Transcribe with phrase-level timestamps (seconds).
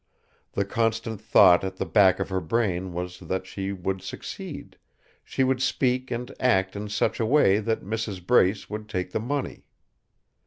[0.53, 4.79] The constant thought at the back of her brain was that she would succeed;
[5.23, 8.25] she would speak and act in such a way that Mrs.
[8.25, 9.63] Brace would take the money.